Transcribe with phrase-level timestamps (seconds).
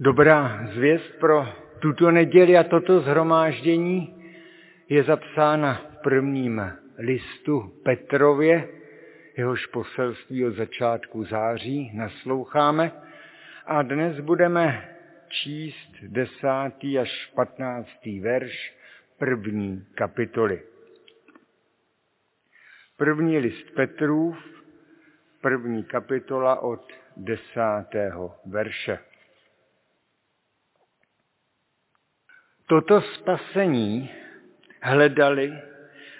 [0.00, 1.48] Dobrá zvěst pro
[1.78, 4.24] tuto neděli a toto zhromáždění
[4.88, 8.68] je zapsána v prvním listu Petrově,
[9.36, 12.92] jehož poselství od začátku září nasloucháme
[13.66, 14.96] a dnes budeme
[15.28, 18.74] číst desátý až patnáctý verš
[19.18, 20.62] první kapitoly.
[22.96, 24.36] První list Petrův,
[25.40, 28.98] první kapitola od desátého verše.
[32.66, 34.10] Toto spasení
[34.82, 35.52] hledali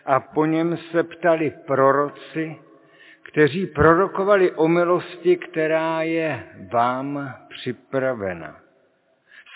[0.04, 2.56] a po něm se ptali proroci,
[3.22, 8.60] kteří prorokovali o milosti, která je vám připravena.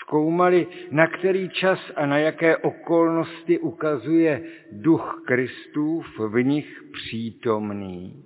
[0.01, 8.25] Zkoumali, na který čas a na jaké okolnosti ukazuje duch Kristův v nich přítomný.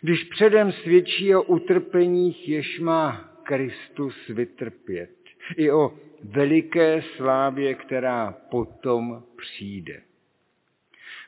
[0.00, 5.10] Když předem svědčí o utrpeních, jež má Kristus vytrpět,
[5.56, 5.92] i o
[6.24, 10.00] veliké slávě, která potom přijde.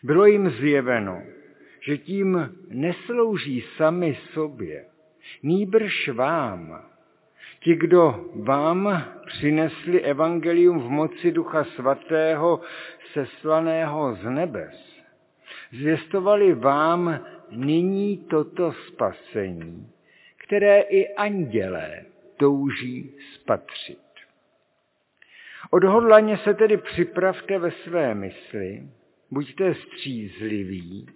[0.03, 1.23] Bylo jim zjeveno,
[1.81, 4.85] že tím neslouží sami sobě,
[5.43, 6.83] nýbrž vám,
[7.61, 12.61] ti, kdo vám přinesli evangelium v moci Ducha Svatého,
[13.13, 15.03] seslaného z nebes,
[15.73, 19.93] zvěstovali vám nyní toto spasení,
[20.37, 22.05] které i andělé
[22.37, 24.08] touží spatřit.
[25.71, 28.83] Odhodlaně se tedy připravte ve své mysli,
[29.31, 31.07] buďte střízliví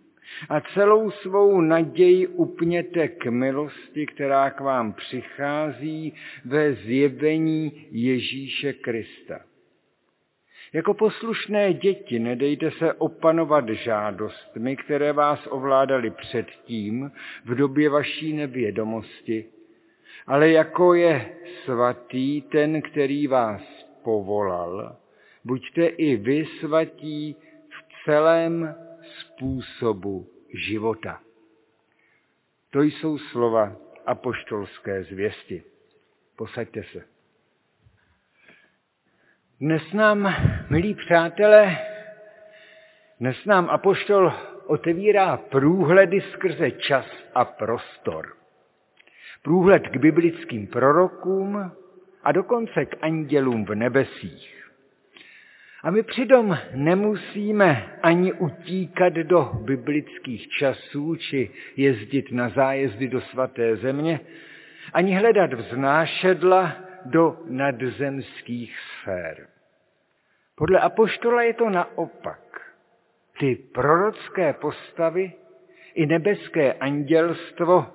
[0.49, 6.15] a celou svou naději upněte k milosti, která k vám přichází
[6.45, 9.41] ve zjevení Ježíše Krista.
[10.73, 17.13] Jako poslušné děti nedejte se opanovat žádostmi, které vás ovládaly předtím
[17.45, 19.45] v době vaší nevědomosti,
[20.27, 21.27] ale jako je
[21.65, 24.97] svatý ten, který vás povolal,
[25.45, 27.37] buďte i vy svatí
[27.69, 28.75] v celém
[29.21, 31.21] způsobu života.
[32.71, 33.77] To jsou slova
[34.07, 35.63] apoštolské zvěsti.
[36.37, 37.05] Posaďte se.
[39.61, 40.35] Dnes nám,
[40.71, 41.79] milí přátelé,
[43.21, 44.33] dnes nám apoštol
[44.67, 48.37] otevírá průhledy skrze čas a prostor.
[49.43, 51.73] Průhled k biblickým prorokům,
[52.23, 54.63] a dokonce k andělům v nebesích.
[55.83, 63.77] A my přitom nemusíme ani utíkat do biblických časů, či jezdit na zájezdy do svaté
[63.77, 64.21] země,
[64.93, 69.47] ani hledat vznášedla do nadzemských sfér.
[70.55, 72.73] Podle Apoštola je to naopak.
[73.39, 75.33] Ty prorocké postavy
[75.95, 77.87] i nebeské andělstvo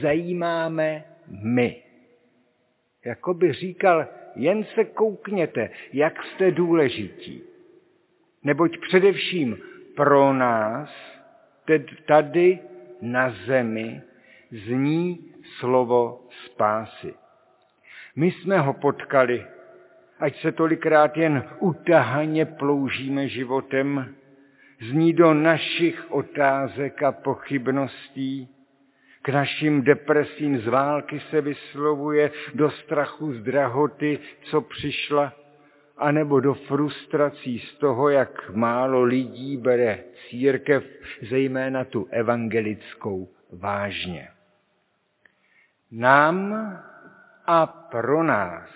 [0.00, 1.04] zajímáme
[1.42, 1.82] my.
[3.04, 7.42] Jako by říkal, jen se koukněte, jak jste důležití.
[8.42, 9.58] Neboť především
[9.96, 11.12] pro nás,
[12.06, 12.58] tady
[13.02, 14.02] na zemi,
[14.50, 17.14] zní slovo spásy.
[18.16, 19.46] My jsme ho potkali,
[20.20, 24.14] ať se tolikrát jen utahaně ploužíme životem,
[24.80, 28.48] zní do našich otázek a pochybností,
[29.22, 35.32] k našim depresím z války se vyslovuje, do strachu z drahoty, co přišla,
[35.96, 40.84] anebo do frustrací z toho, jak málo lidí bere církev,
[41.30, 44.28] zejména tu evangelickou, vážně.
[45.90, 46.54] Nám
[47.46, 48.70] a pro nás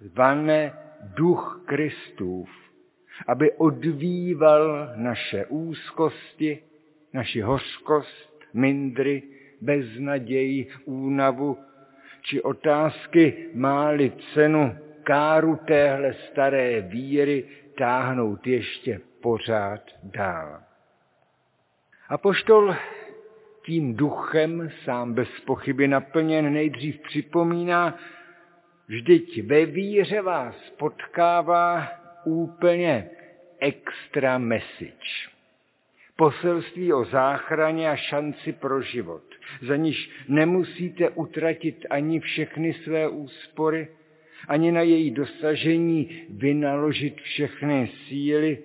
[0.00, 0.72] zvané
[1.14, 2.50] duch Kristův,
[3.26, 6.62] aby odvíval naše úzkosti,
[7.12, 9.22] naši hořkost, mindry,
[9.62, 11.58] beznaději, únavu,
[12.22, 17.44] či otázky máli cenu káru téhle staré víry
[17.78, 20.60] táhnout ještě pořád dál.
[22.08, 22.76] A poštol
[23.64, 27.98] tím duchem, sám bez pochyby naplněn, nejdřív připomíná,
[28.88, 31.88] vždyť ve víře vás potkává
[32.24, 33.10] úplně
[33.60, 35.32] extra message
[36.16, 39.31] poselství o záchraně a šanci pro život,
[39.62, 43.88] za níž nemusíte utratit ani všechny své úspory,
[44.48, 48.58] ani na její dosažení vynaložit všechny síly,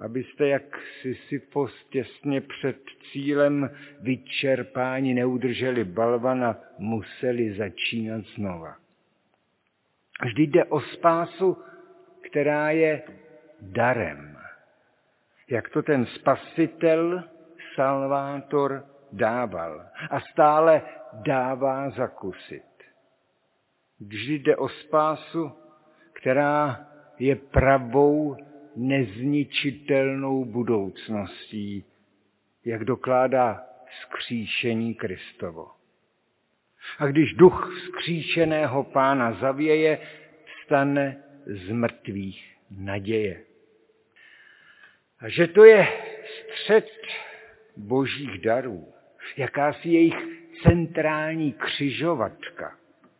[0.00, 2.76] abyste jak Sisyfos těsně před
[3.12, 3.70] cílem
[4.00, 8.76] vyčerpání neudrželi balvan a museli začínat znova.
[10.24, 11.56] Vždy jde o spásu,
[12.20, 13.02] která je
[13.60, 14.36] darem
[15.50, 17.24] jak to ten spasitel,
[17.74, 18.84] salvátor
[19.16, 20.82] dával a stále
[21.12, 22.62] dává zakusit.
[24.00, 25.52] Vždy jde o spásu,
[26.12, 26.86] která
[27.18, 28.36] je pravou
[28.76, 31.84] nezničitelnou budoucností,
[32.64, 33.62] jak dokládá
[34.02, 35.70] skříšení Kristovo.
[36.98, 39.98] A když duch skříšeného pána zavěje,
[40.64, 43.44] stane z mrtvých naděje.
[45.20, 45.88] A že to je
[46.26, 46.90] střed
[47.76, 48.92] božích darů,
[49.36, 50.16] jakási jejich
[50.62, 52.72] centrální křižovatka,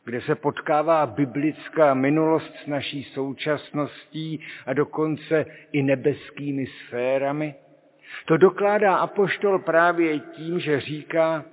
[0.05, 7.55] kde se potkává biblická minulost s naší současností a dokonce i nebeskými sférami.
[8.25, 11.45] To dokládá apoštol právě tím, že říká,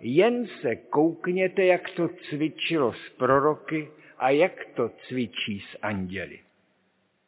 [0.00, 3.88] jen se koukněte, jak to cvičilo s proroky
[4.18, 6.38] a jak to cvičí s anděli.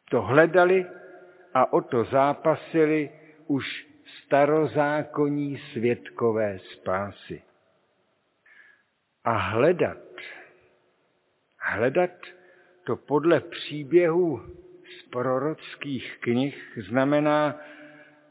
[0.09, 0.85] To hledali
[1.53, 3.09] a o to zápasili
[3.47, 7.41] už starozákonní světkové spásy.
[9.23, 9.97] A hledat,
[11.57, 12.11] hledat
[12.83, 14.41] to podle příběhů
[14.99, 17.59] z prorockých knih znamená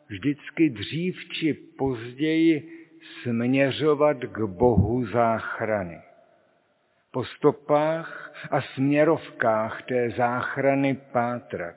[0.09, 2.71] vždycky dřív či později
[3.23, 6.03] směřovat k Bohu záchrany.
[7.11, 11.77] Po stopách a směrovkách té záchrany pátrat.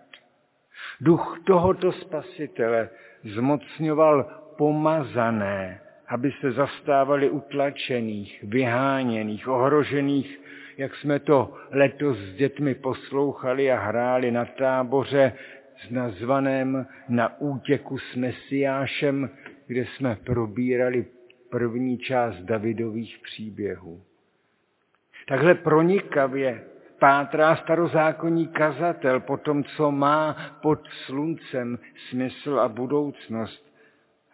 [1.02, 2.90] Duch tohoto spasitele
[3.24, 4.26] zmocňoval
[4.58, 10.40] pomazané, aby se zastávali utlačených, vyháněných, ohrožených,
[10.78, 15.34] jak jsme to letos s dětmi poslouchali a hráli na táboře
[15.78, 19.30] s nazvaném Na útěku s Mesiášem,
[19.68, 21.06] kde jsme probírali
[21.50, 24.02] první část Davidových příběhů.
[25.28, 26.64] Takhle pronikavě
[27.00, 31.80] pátrá starozákonní kazatel po tom, co má pod sluncem
[32.10, 33.68] smysl a budoucnost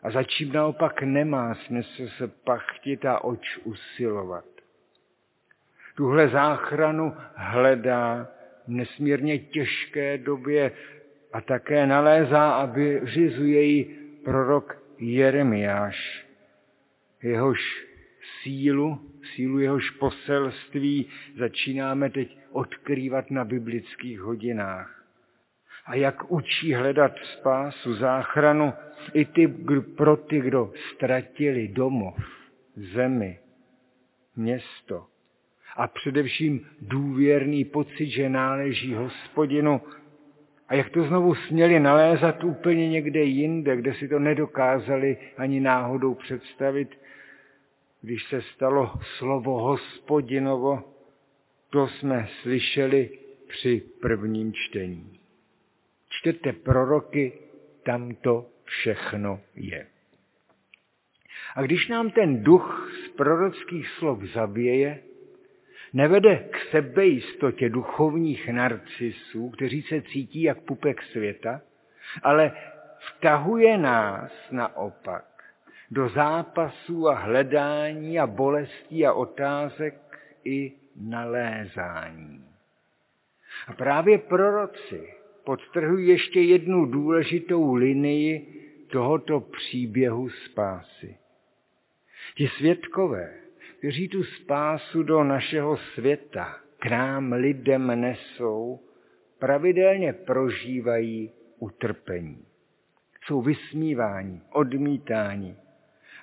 [0.03, 4.45] a za čím naopak nemá smysl se pachtit a oč usilovat.
[5.95, 8.27] Tuhle záchranu hledá
[8.65, 10.71] v nesmírně těžké době
[11.33, 13.83] a také nalézá a vyřizuje ji
[14.25, 16.25] prorok Jeremiáš.
[17.23, 17.87] Jehož
[18.41, 25.05] sílu, sílu jehož poselství začínáme teď odkrývat na biblických hodinách.
[25.85, 28.73] A jak učí hledat spásu, záchranu
[29.13, 29.47] i ty,
[29.97, 32.17] pro ty, kdo ztratili domov,
[32.75, 33.39] zemi,
[34.35, 35.05] město
[35.75, 39.81] a především důvěrný pocit, že náleží hospodinu
[40.67, 46.13] a jak to znovu směli nalézat úplně někde jinde, kde si to nedokázali ani náhodou
[46.13, 46.89] představit,
[48.03, 50.83] když se stalo slovo hospodinovo,
[51.69, 55.19] to jsme slyšeli při prvním čtení.
[56.09, 57.33] Čtete proroky,
[57.83, 59.87] tam to všechno je.
[61.55, 64.99] A když nám ten duch z prorockých slov zavěje,
[65.93, 71.61] nevede k sebejistotě duchovních narcisů, kteří se cítí jak pupek světa,
[72.23, 72.51] ale
[72.99, 75.32] vtahuje nás naopak
[75.91, 79.95] do zápasů a hledání a bolestí a otázek
[80.43, 82.45] i nalézání.
[83.67, 85.13] A právě proroci
[85.45, 91.17] podtrhují ještě jednu důležitou linii tohoto příběhu spásy.
[92.35, 93.33] Ti světkové,
[93.77, 98.79] kteří tu spásu do našeho světa k nám lidem nesou,
[99.39, 102.45] pravidelně prožívají utrpení.
[103.25, 105.55] Jsou vysmíváni, odmítáni.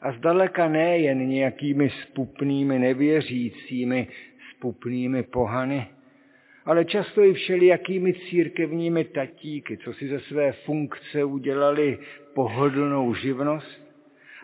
[0.03, 4.09] A zdaleka ne jen nějakými spupnými nevěřícími,
[4.57, 5.87] spupnými pohany,
[6.65, 11.99] ale často i všelijakými církevními tatíky, co si ze své funkce udělali
[12.35, 13.91] pohodlnou živnost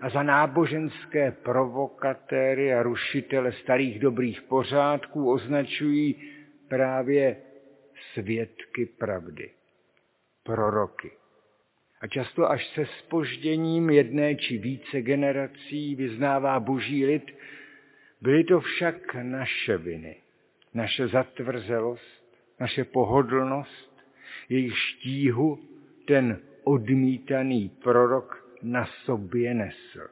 [0.01, 6.15] a za náboženské provokatéry a rušitele starých dobrých pořádků označují
[6.69, 7.37] právě
[8.13, 9.51] svědky pravdy,
[10.43, 11.11] proroky.
[12.01, 17.31] A často až se spožděním jedné či více generací vyznává boží lid,
[18.21, 20.17] byly to však naše viny,
[20.75, 24.05] naše zatvrzelost, naše pohodlnost,
[24.49, 25.59] jejich štíhu
[26.07, 30.09] ten odmítaný prorok na sobě nesl.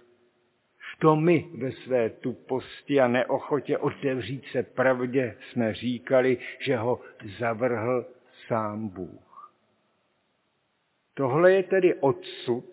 [0.99, 7.01] To my ve své tuposti a neochotě otevřít se pravdě jsme říkali, že ho
[7.39, 8.07] zavrhl
[8.47, 9.34] sám Bůh.
[11.15, 12.65] Tohle je tedy odsud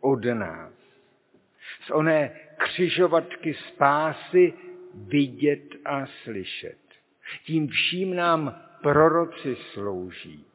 [0.00, 0.72] od nás.
[1.86, 4.52] Z oné křižovatky spásy
[4.94, 6.78] vidět a slyšet.
[7.44, 10.46] Tím vším nám proroci slouží.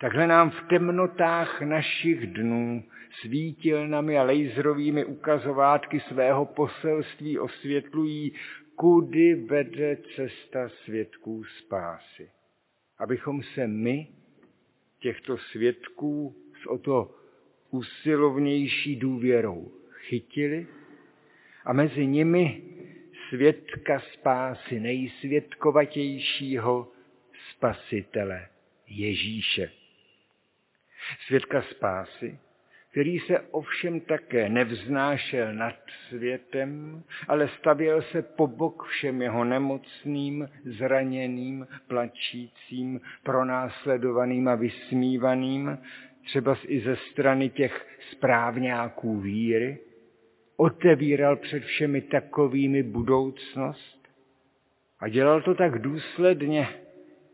[0.00, 2.84] Takhle nám v temnotách našich dnů
[3.20, 8.32] svítilnami a laserovými ukazovátky svého poselství osvětlují
[8.76, 12.30] kudy vede cesta svědků spásy.
[12.98, 14.08] Abychom se my,
[14.98, 17.14] těchto svědků, s o to
[17.70, 20.66] usilovnější důvěrou chytili
[21.64, 22.62] a mezi nimi
[23.28, 26.92] svědka spásy nejsvědkovatějšího
[27.50, 28.48] spasitele
[28.86, 29.72] Ježíše.
[31.26, 32.38] Svědka spásy,
[32.98, 35.74] který se ovšem také nevznášel nad
[36.08, 45.78] světem, ale stavěl se po bok všem jeho nemocným, zraněným, plačícím, pronásledovaným a vysmívaným,
[46.24, 49.78] třeba i ze strany těch správňáků víry,
[50.56, 54.08] otevíral před všemi takovými budoucnost
[55.00, 56.68] a dělal to tak důsledně,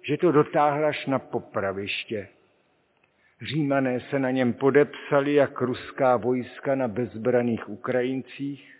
[0.02, 2.28] že to dotáhl až na popraviště.
[3.44, 8.74] Římané se na něm podepsali jak ruská vojska na bezbraných Ukrajincích,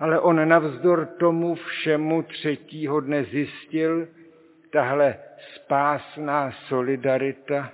[0.00, 4.08] ale on navzdor tomu všemu třetího dne zjistil,
[4.70, 5.18] tahle
[5.54, 7.72] spásná solidarita,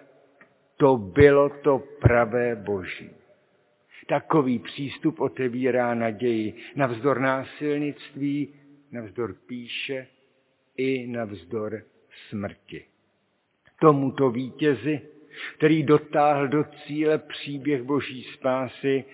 [0.76, 3.10] to bylo to pravé boží.
[4.08, 8.54] Takový přístup otevírá naději navzdor násilnictví,
[8.92, 10.06] navzdor píše
[10.76, 11.82] i navzdor
[12.28, 12.84] smrti.
[13.80, 15.00] Tomuto vítězi,
[15.56, 19.04] který dotáhl do cíle příběh boží spásy,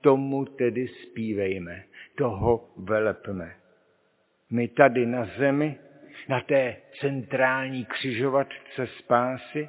[0.00, 3.54] tomu tedy zpívejme, toho velepme.
[4.50, 5.78] My tady na zemi,
[6.28, 9.68] na té centrální křižovatce spásy,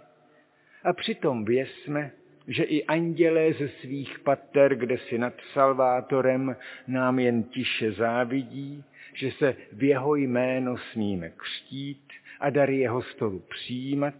[0.83, 2.11] a přitom věsme,
[2.47, 6.55] že i andělé ze svých pater, kde si nad Salvátorem,
[6.87, 8.83] nám jen tiše závidí,
[9.13, 14.13] že se v jeho jméno smíme křtít a dary jeho stolu přijímat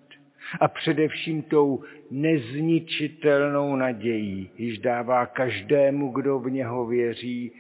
[0.60, 7.52] a především tou nezničitelnou nadějí, již dává každému, kdo v něho věří,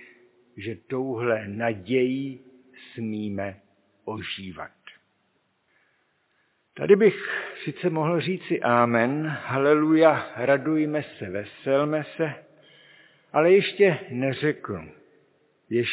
[0.58, 2.40] že touhle nadějí
[2.94, 3.60] smíme
[4.06, 4.72] ožívat.
[6.74, 7.16] Tady bych
[7.64, 12.34] sice mohl říci amen, haleluja, radujme se, veselme se,
[13.34, 14.86] ale ještě neřekl,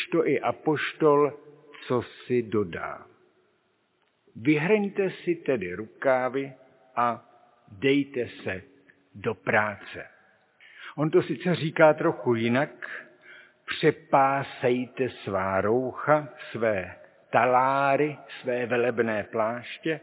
[0.07, 1.39] to i apoštol,
[1.87, 3.07] co si dodá.
[4.37, 6.53] Vyhrňte si tedy rukávy
[6.97, 7.25] a
[7.69, 8.63] dejte se
[9.15, 10.07] do práce.
[10.97, 12.71] On to sice říká trochu jinak,
[13.67, 16.97] přepásejte svá roucha, své
[17.31, 20.01] taláry, své velebné pláště,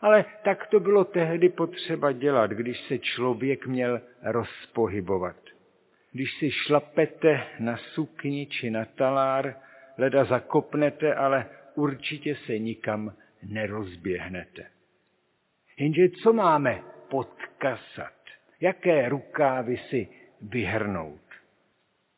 [0.00, 5.36] ale tak to bylo tehdy potřeba dělat, když se člověk měl rozpohybovat.
[6.12, 9.54] Když si šlapete na sukni či na talár,
[9.98, 14.77] leda zakopnete, ale určitě se nikam nerozběhnete.
[15.78, 18.14] Jenže co máme podkasat?
[18.60, 20.08] Jaké rukávy si
[20.42, 21.20] vyhrnout?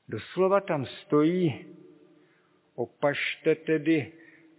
[0.09, 1.64] Doslova tam stojí,
[2.75, 4.12] opašte tedy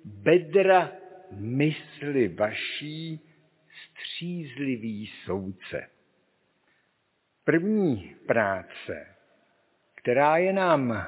[0.05, 0.91] bedra
[1.31, 3.19] mysli vaší
[3.89, 5.89] střízlivý soudce.
[7.43, 9.07] První práce,
[9.95, 11.07] která je nám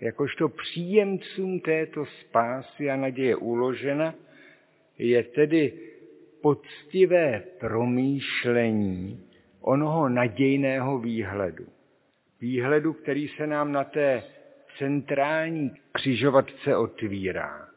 [0.00, 4.14] jakožto příjemcům této spásy a naděje uložena,
[4.98, 5.72] je tedy
[6.42, 9.22] poctivé promýšlení
[9.60, 11.66] onoho nadějného výhledu.
[12.40, 14.22] Výhledu, který se nám na té
[14.78, 17.68] centrální křižovatce otvírá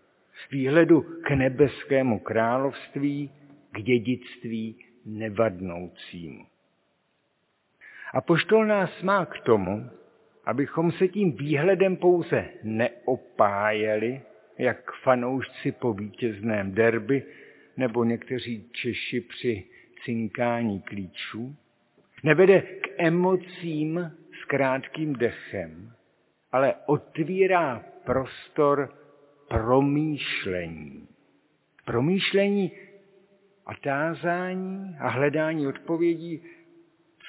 [0.52, 3.32] výhledu k nebeskému království,
[3.72, 6.46] k dědictví nevadnoucímu.
[8.14, 9.90] A poštol nás má k tomu,
[10.46, 14.22] abychom se tím výhledem pouze neopájeli,
[14.58, 17.24] jak fanoušci po vítězném derby
[17.82, 19.64] nebo někteří Češi při
[20.04, 21.56] cinkání klíčů,
[22.24, 24.12] nevede k emocím
[24.42, 25.92] s krátkým dechem,
[26.52, 28.94] ale otvírá prostor
[29.50, 31.08] promýšlení.
[31.86, 32.72] Promýšlení
[33.66, 36.42] a tázání a hledání odpovědí,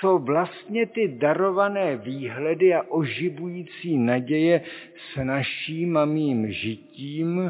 [0.00, 4.62] co vlastně ty darované výhledy a oživující naděje
[4.96, 7.40] s naším a mým žitím,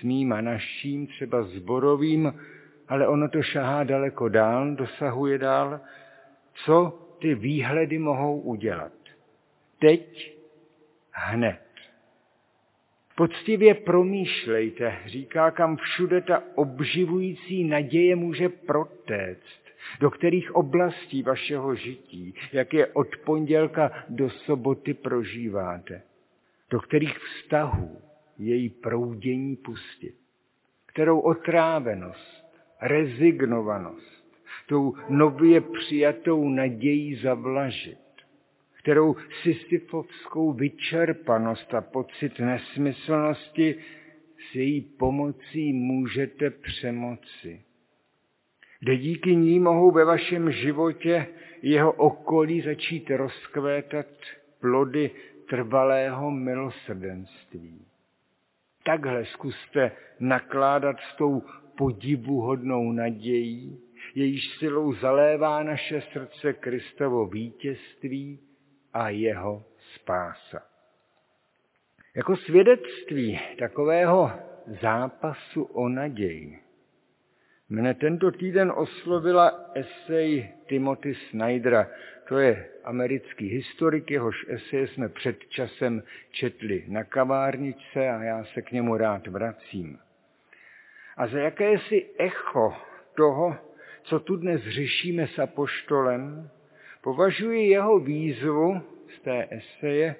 [0.00, 2.32] s a naším, třeba zborovým,
[2.88, 5.80] ale ono to šahá daleko dál, dosahuje dál,
[6.64, 8.92] co ty výhledy mohou udělat.
[9.78, 10.36] Teď,
[11.10, 11.60] hned.
[13.14, 19.66] Poctivě promýšlejte, říká, kam všude ta obživující naděje může protéct,
[20.00, 26.02] do kterých oblastí vašeho žití, jak je od pondělka do soboty prožíváte,
[26.70, 28.02] do kterých vztahů
[28.38, 30.14] její proudění pustit,
[30.86, 34.26] kterou otrávenost, rezignovanost,
[34.68, 38.06] tou nově přijatou nadějí zavlažit
[38.86, 43.74] kterou sisyfovskou vyčerpanost a pocit nesmyslnosti
[44.50, 47.62] s její pomocí můžete přemoci.
[48.80, 51.26] Kde díky ní mohou ve vašem životě
[51.62, 54.06] jeho okolí začít rozkvétat
[54.60, 55.10] plody
[55.48, 57.86] trvalého milosrdenství.
[58.86, 61.42] Takhle zkuste nakládat s tou
[61.78, 63.80] podivuhodnou nadějí,
[64.14, 68.40] jejíž silou zalévá naše srdce Kristovo vítězství
[68.92, 69.64] a jeho
[69.94, 70.62] spása.
[72.16, 74.30] Jako svědectví takového
[74.82, 76.65] zápasu o naději
[77.68, 81.90] mne tento týden oslovila esej Timothy Snydera.
[82.30, 82.54] To je
[82.84, 88.96] americký historik, jehož esej jsme před časem četli na kavárničce a já se k němu
[88.96, 89.98] rád vracím.
[91.16, 92.76] A za jakési echo
[93.14, 93.56] toho,
[94.02, 96.50] co tu dnes řešíme s apoštolem,
[97.02, 98.82] považuji jeho výzvu
[99.16, 100.16] z té eseje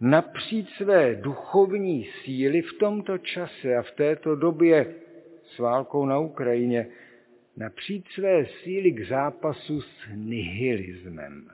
[0.00, 5.05] napřít své duchovní síly v tomto čase a v této době
[5.46, 6.86] s válkou na Ukrajině,
[7.56, 11.48] napřít své síly k zápasu s nihilismem.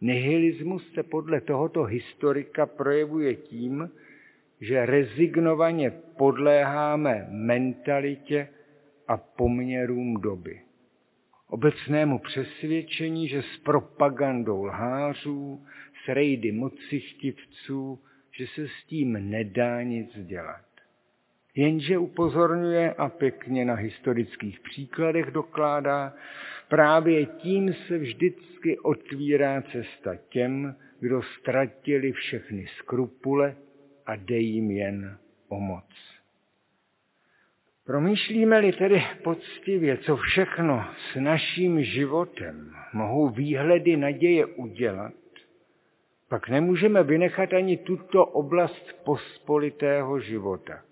[0.00, 3.90] Nihilismus se podle tohoto historika projevuje tím,
[4.60, 8.48] že rezignovaně podléháme mentalitě
[9.08, 10.60] a poměrům doby.
[11.48, 15.66] Obecnému přesvědčení, že s propagandou lhářů,
[16.04, 17.98] s rejdy mocichtivců,
[18.38, 20.73] že se s tím nedá nic dělat.
[21.56, 26.14] Jenže upozorňuje a pěkně na historických příkladech dokládá,
[26.68, 33.56] právě tím se vždycky otvírá cesta těm, kdo ztratili všechny skrupule
[34.06, 35.18] a dej jim jen
[35.48, 36.14] o moc.
[37.86, 45.14] Promýšlíme-li tedy poctivě, co všechno s naším životem mohou výhledy naděje udělat,
[46.28, 50.82] pak nemůžeme vynechat ani tuto oblast pospolitého života.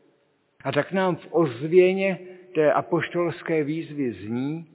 [0.64, 2.18] A tak nám v ozvěně
[2.54, 4.66] té apoštolské výzvy zní,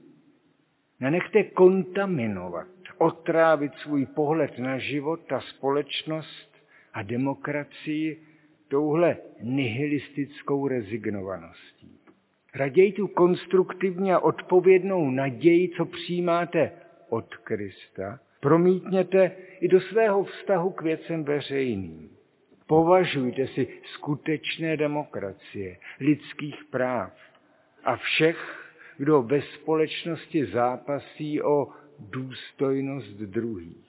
[1.00, 2.68] nenechte kontaminovat,
[2.98, 6.56] otrávit svůj pohled na život a společnost
[6.92, 8.22] a demokracii
[8.68, 11.98] touhle nihilistickou rezignovaností.
[12.54, 16.72] Raději tu konstruktivní a odpovědnou naději, co přijímáte
[17.08, 22.17] od Krista, promítněte i do svého vztahu k věcem veřejným.
[22.68, 23.64] Považujte si
[23.96, 27.16] skutečné demokracie, lidských práv
[27.84, 28.38] a všech,
[28.96, 33.88] kdo ve společnosti zápasí o důstojnost druhých.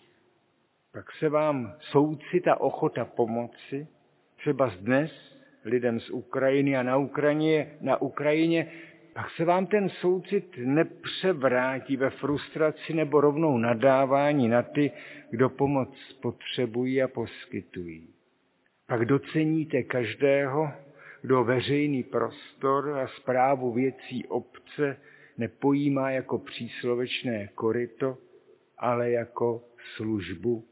[0.93, 3.87] Pak se vám soucit a ochota pomoci,
[4.35, 5.11] třeba dnes
[5.65, 8.71] lidem z Ukrajiny a na Ukrajině, na Ukrajině
[9.13, 14.91] pak se vám ten soucit nepřevrátí ve frustraci nebo rovnou nadávání na ty,
[15.29, 18.18] kdo pomoc potřebují a poskytují.
[18.89, 20.71] Pak doceníte každého,
[21.21, 24.97] kdo veřejný prostor a zprávu věcí obce
[25.37, 28.17] nepojímá jako příslovečné koryto,
[28.77, 29.63] ale jako
[29.95, 30.65] službu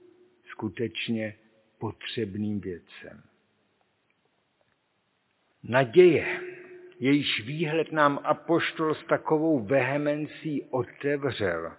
[0.46, 1.36] skutečně
[1.80, 3.22] potřebným věcem.
[5.64, 6.42] Naděje,
[7.00, 11.74] jejíž výhled nám apoštol s takovou vehemencí otevřel,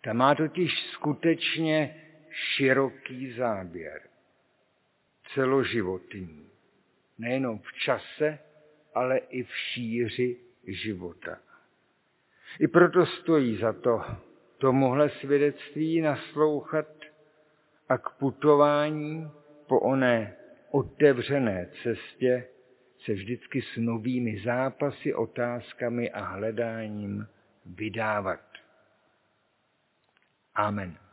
[0.00, 4.09] ta má totiž skutečně široký záběr
[5.34, 6.50] celoživotní.
[7.18, 8.38] Nejenom v čase,
[8.94, 11.38] ale i v šíři života.
[12.60, 14.02] I proto stojí za to
[14.58, 16.86] tomuhle svědectví naslouchat
[17.88, 19.30] a k putování
[19.68, 20.36] po oné
[20.70, 22.48] otevřené cestě
[23.04, 27.26] se vždycky s novými zápasy, otázkami a hledáním
[27.66, 28.40] vydávat.
[30.54, 31.09] Amen.